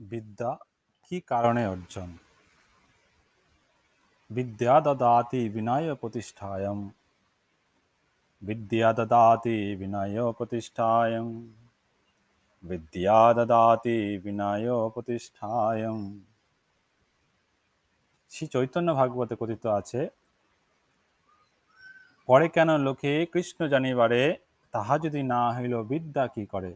বিদ্যা 0.00 0.50
কি 1.04 1.16
কারণে 1.32 1.62
অর্জন? 1.74 2.08
বিদ্যা 4.30 4.74
দদাতি 4.86 5.42
বিনয় 5.54 5.88
প্রতিষ্ঠায়ম। 6.02 6.78
বিদ্যা 8.42 8.90
দদাতি 8.98 9.58
বিনয় 9.80 10.18
প্রতিষ্ঠায় 10.38 11.16
বিদ্যা 12.64 13.20
দদাতি 13.36 13.98
বিনয় 14.24 14.68
প্রতিষ্ঠায়ম। 14.94 15.98
শ্রী 18.30 18.44
চৈতন্য 18.54 18.88
ভাগবতে 19.00 19.34
কথিত 19.40 19.64
আছে, 19.78 20.00
পরে 22.28 22.46
কেন 22.56 22.70
লোকে 22.86 23.12
কৃষ্ণ 23.32 23.60
জানিবারে 23.72 24.22
তাহা 24.74 24.94
যদি 25.04 25.20
না 25.32 25.42
হইল 25.56 25.74
বিদ্যা 25.90 26.24
কি 26.34 26.44
করে? 26.54 26.72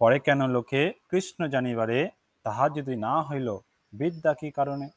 পরে 0.00 0.18
কেন 0.26 0.40
লোকে 0.48 0.82
কৃষ্ণ 1.10 1.40
জানিবারে 1.48 2.00
তাহা 2.44 2.64
যদি 2.76 2.94
না 3.06 3.14
হইল 3.22 3.48
বিদ্যা 3.92 4.32
কি 4.34 4.48
কারণে? 4.50 4.88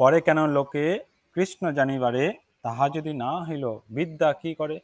পরে 0.00 0.18
কেন 0.20 0.38
লোকে 0.46 0.84
কৃষ্ণ 1.34 1.64
জানিবারে 1.72 2.24
তাহা 2.62 2.84
যদি 2.88 3.12
না 3.24 3.32
হইল 3.46 3.64
বিদ্যা 3.90 4.30
কি 4.32 4.50
করে? 4.54 4.76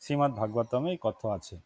শ্রীমৎ 0.00 0.30
ভাগবতমে 0.30 0.88
এই 0.90 0.98
কথা 1.00 1.28
আছে। 1.36 1.56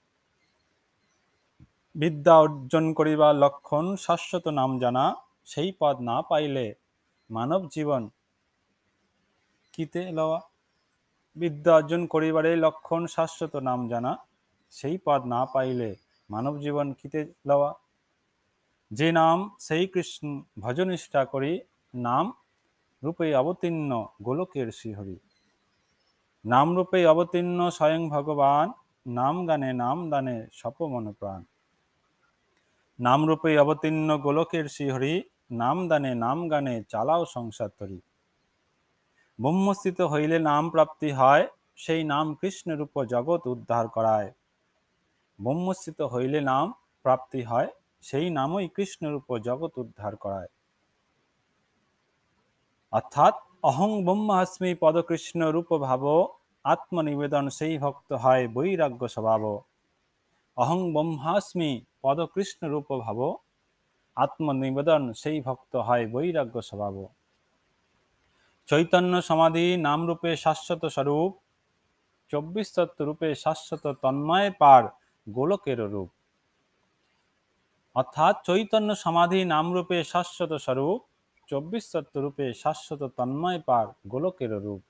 বিদ্যা 1.95 2.35
অর্জন 2.35 2.85
করিবার 2.93 3.35
লক্ষণ 3.35 3.85
শাশ্বত 3.97 4.49
নাম 4.59 4.71
জানা, 4.79 5.05
সেই 5.45 5.71
পদ 5.81 5.97
না 6.01 6.17
পাইলে 6.23 6.67
মানব 7.31 7.61
জীবন 7.75 8.03
কিতে 9.75 10.03
লওয়া? 10.13 10.41
বিদ্যা 11.37 11.73
অর্জন 11.75 12.03
করিবারে 12.07 12.51
লক্ষণ 12.57 13.03
শাশ্বত 13.07 13.55
নাম 13.69 13.81
জানা 13.89 14.13
সেই 14.73 14.99
পদ 15.05 15.21
না 15.27 15.47
পাইলে 15.47 15.91
মানব 16.31 16.55
জীবন 16.59 16.93
কিতে 16.93 17.21
লওয়া? 17.47 17.71
যে 18.91 19.13
নাম 19.13 19.57
সেই 19.59 19.87
কৃষ্ণ 19.87 20.43
ভজনিষ্ঠা 20.59 21.25
করি, 21.25 21.61
নাম 21.95 22.33
রূপে 23.03 23.27
অবতীর্ণ 23.35 23.91
গোলকের 24.23 24.69
শ্রীহরি। 24.73 25.17
নাম 26.45 26.77
রূপে 26.77 27.07
অবতীর্ণ 27.07 27.71
স্বয়ং 27.71 28.03
ভগবান, 28.11 28.67
নাম 29.07 29.47
গানে 29.47 29.73
নাম 29.73 30.11
দানে 30.11 30.47
সপমন 30.53 31.13
প্রাণ। 31.13 31.45
নাম 33.01 33.27
রূপে 33.27 33.59
অবতীর্ণ 33.59 34.19
গোলকের 34.19 34.65
শ্রীহরি, 34.69 35.23
নাম 35.51 35.89
দানে 35.89 36.15
নাম 36.15 36.49
গানে 36.49 36.75
চালাও 36.89 37.23
সংসার 37.27 37.69
তরি। 37.79 38.01
ব্রহ্মস্থিত 39.41 39.99
হইলে 40.01 40.39
নাম 40.39 40.71
প্রাপ্তি 40.71 41.11
হয়, 41.11 41.45
সেই 41.77 42.05
নাম 42.05 42.35
কৃষ্ণ 42.35 42.69
রূপ 42.77 43.05
জগৎ 43.05 43.47
উদ্ধার 43.47 43.89
করায়। 43.89 44.33
ব্রহ্মস্থিত 45.43 45.99
হইলে 46.13 46.39
নাম 46.51 46.67
প্রাপ্তি 47.05 47.41
হয়, 47.43 47.69
সেই 48.03 48.27
নামই 48.31 48.67
কৃষ্ণরূপ 48.77 49.29
জগৎ 49.39 49.73
উদ্ধার 49.79 50.15
করায়। 50.17 50.51
অর্থাৎ 52.93 53.35
অহং 53.63 53.91
ব্রহ্মাস্মি 54.05 54.71
পদকৃষ্ণ 54.81 55.41
রূপ 55.55 55.71
ভাব, 55.87 56.05
আত্মনিবেদন 56.65 57.45
সেই 57.59 57.75
ভক্ত 57.79 58.11
হয় 58.13 58.45
বৈরাগ্য 58.49 59.03
স্বভাব। 59.09 59.43
অহং 60.57 60.81
ব্রহ্মাস্মি 60.93 61.71
পদকৃষ্ণ 62.03 62.61
রূপ 62.69 62.89
ভাব, 63.05 63.19
আত্মনিবেদন 64.17 65.03
সেই 65.13 65.39
ভক্ত 65.41 65.73
হয় 65.77 66.05
বৈরাগ্য 66.15 66.57
স্বভাব। 66.63 66.97
চৈতন্য 68.69 69.13
সমাধি 69.23 69.67
নামরূপে 69.87 70.31
শাশ্বত 70.37 70.83
স্বরূপ, 70.87 71.31
চব্বিশ 72.31 72.67
তত্ত্ব 72.77 73.01
রূপে 73.05 73.29
শাশ্বত 73.35 73.85
তন্ময় 74.03 74.51
পার 74.61 74.83
গোলকের 75.27 75.81
রূপ। 75.93 76.09
অর্থাৎ 77.97 78.35
চৈতন্য 78.47 78.95
সমাধি 78.95 79.45
নামরূপে 79.45 80.05
শাশ্বত 80.05 80.53
স্বরূপ, 80.53 80.99
চব্বিশ 81.49 81.85
তত্ত্ব 81.93 82.21
রূপে 82.21 82.55
শাশ্বত 82.55 83.03
তন্ময় 83.17 83.61
পার 83.67 83.87
গোলকের 84.09 84.51
রূপ। 84.51 84.81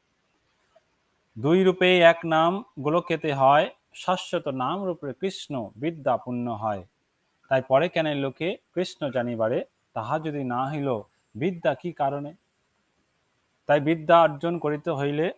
দুই 1.37 1.65
রূপে 1.65 2.01
এক 2.01 2.19
নাম 2.25 2.65
গোলকেতে 2.81 3.33
হয়, 3.35 3.71
শাশ্বত 3.95 4.49
নাম 4.49 4.85
রূপে 4.85 5.13
কৃষ্ণ 5.21 5.71
বিদ্যা 5.77 6.17
পূর্ণ 6.17 6.47
হয়। 6.49 6.83
তাই 7.49 7.63
পরে 7.69 7.89
কেন 7.89 8.07
লোকে 8.15 8.57
কৃষ্ণ 8.75 9.11
জানিবারে, 9.11 9.65
তাহা 9.95 10.19
যদি 10.19 10.45
না 10.45 10.61
হইল, 10.71 10.89
বিদ্যা 11.35 11.75
কি 11.75 11.93
কারণে? 11.93 12.33
তাই 13.67 13.81
বিদ্যা 13.81 14.17
অর্জন 14.21 14.59
করিতে 14.59 14.91
হইলে 14.91 15.33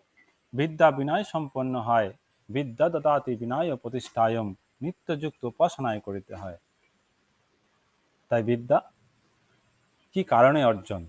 বিদ্যা 0.53 0.91
বিনয় 0.91 1.25
সম্পন্ন 1.25 1.75
হয়, 1.81 2.13
বিদ্যা 2.49 2.89
দদাতি 2.89 3.33
বিনয় 3.37 3.77
প্রতিষ্ঠায়ম। 3.77 4.55
নিত্যযুক্ত 4.81 5.45
উপাসনায় 5.45 6.01
করিতে 6.01 6.35
হয়। 6.35 6.59
তাই 8.31 8.43
বিদ্যা 8.43 8.79
কি 10.15 10.25
কারণে 10.25 10.65
অর্জন? 10.65 11.03